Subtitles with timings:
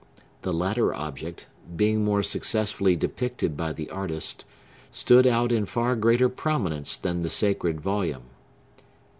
[0.41, 1.45] The latter object,
[1.75, 4.45] being more successfully depicted by the artist,
[4.91, 8.23] stood out in far greater prominence than the sacred volume.